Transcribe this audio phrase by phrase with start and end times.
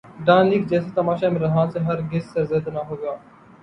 [0.25, 3.13] Dawn leaks جیسا تماشا عمران خان سے ہر گز سرزد نہ ہوگا۔